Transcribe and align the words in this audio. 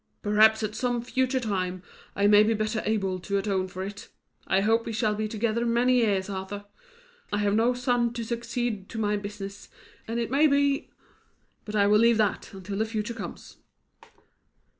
Perhaps 0.23 0.63
at 0.63 0.73
some 0.73 1.03
future 1.03 1.39
time, 1.39 1.83
I 2.15 2.25
may 2.25 2.41
be 2.41 2.55
better 2.55 2.81
able 2.85 3.19
to 3.19 3.37
atone 3.37 3.67
for 3.67 3.83
it. 3.83 4.07
I 4.47 4.61
hope 4.61 4.87
we 4.87 4.93
shall 4.93 5.13
be 5.13 5.27
together 5.27 5.63
many 5.63 5.97
years, 5.97 6.27
Arthur. 6.27 6.65
I 7.31 7.37
have 7.37 7.53
no 7.53 7.75
son 7.75 8.11
to 8.13 8.23
succeed 8.25 8.89
to 8.89 8.97
my 8.97 9.15
business, 9.15 9.69
and 10.07 10.19
it 10.19 10.31
may 10.31 10.47
be 10.47 10.89
But 11.65 11.75
I 11.75 11.85
will 11.85 11.99
leave 11.99 12.17
that 12.17 12.51
until 12.51 12.79
the 12.79 12.85
future 12.85 13.13
comes." 13.13 13.57